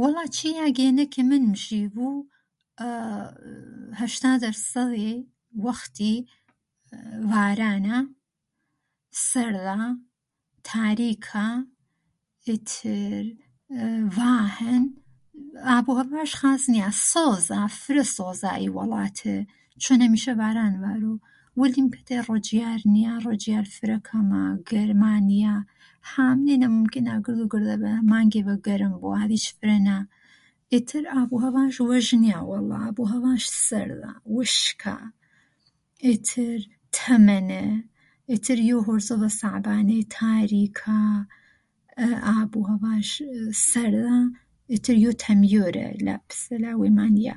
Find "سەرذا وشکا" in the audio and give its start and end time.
33.68-34.96